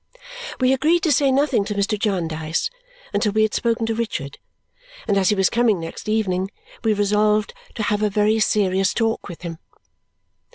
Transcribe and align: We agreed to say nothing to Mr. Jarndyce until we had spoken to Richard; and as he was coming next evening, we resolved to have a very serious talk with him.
We 0.59 0.73
agreed 0.73 1.03
to 1.03 1.11
say 1.11 1.31
nothing 1.31 1.63
to 1.65 1.75
Mr. 1.75 1.95
Jarndyce 1.99 2.71
until 3.13 3.33
we 3.33 3.43
had 3.43 3.53
spoken 3.53 3.85
to 3.85 3.93
Richard; 3.93 4.39
and 5.07 5.15
as 5.15 5.29
he 5.29 5.35
was 5.35 5.47
coming 5.51 5.79
next 5.79 6.09
evening, 6.09 6.49
we 6.83 6.91
resolved 6.95 7.53
to 7.75 7.83
have 7.83 8.01
a 8.01 8.09
very 8.09 8.39
serious 8.39 8.95
talk 8.95 9.29
with 9.29 9.43
him. 9.43 9.59